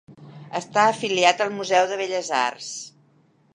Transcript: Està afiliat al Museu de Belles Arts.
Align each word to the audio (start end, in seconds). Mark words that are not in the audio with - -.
Està 0.59 0.85
afiliat 0.93 1.45
al 1.45 1.53
Museu 1.59 1.87
de 1.93 2.01
Belles 2.01 2.33
Arts. 2.41 2.73